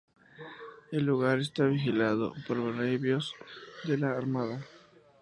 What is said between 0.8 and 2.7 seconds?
El lugar está vigilado por